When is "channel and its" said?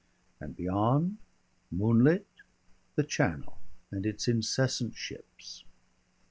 3.03-4.27